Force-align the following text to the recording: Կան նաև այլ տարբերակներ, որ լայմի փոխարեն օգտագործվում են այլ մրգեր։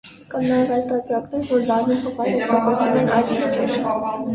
Կան 0.29 0.45
նաև 0.51 0.71
այլ 0.77 0.81
տարբերակներ, 0.91 1.45
որ 1.51 1.63
լայմի 1.69 2.01
փոխարեն 2.07 2.43
օգտագործվում 2.49 3.03
են 3.05 3.15
այլ 3.21 3.35
մրգեր։ 3.39 3.81